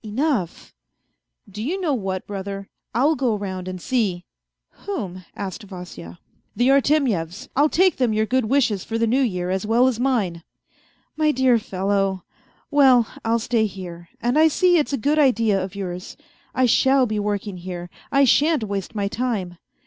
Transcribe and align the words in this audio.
"Enough!"" 0.03 0.73
Do 1.47 1.61
you 1.61 1.79
know 1.79 1.93
what, 1.93 2.25
brother, 2.25 2.67
I'll 2.95 3.13
go 3.15 3.35
round 3.35 3.67
and 3.67 3.79
see...."" 3.79 4.25
Whom?" 4.87 5.25
asked 5.35 5.61
Vasya." 5.61 6.17
The 6.55 6.69
Artemyevs. 6.69 7.49
I'll 7.55 7.69
take 7.69 7.97
them 7.97 8.11
your 8.11 8.25
good 8.25 8.45
wishes 8.45 8.83
for 8.83 8.97
the 8.97 9.05
New 9.05 9.21
Year 9.21 9.51
as 9.51 9.63
well 9.67 9.87
as 9.87 9.99
mine."" 9.99 10.41
My 11.17 11.31
dear 11.31 11.59
fellow! 11.59 12.23
Well, 12.71 13.05
I'll 13.23 13.37
stay 13.37 13.67
here; 13.67 14.09
and 14.19 14.39
I 14.39 14.47
see 14.47 14.79
it's 14.79 14.91
a 14.91 14.97
good 14.97 15.19
idea 15.19 15.63
of 15.63 15.75
yours; 15.75 16.17
I 16.55 16.65
shall 16.65 17.05
be 17.05 17.19
working 17.19 17.57
here, 17.57 17.87
I 18.11 18.23
shan't 18.23 18.63
waste 18.63 18.95
my 18.95 19.07
time. 19.07 19.59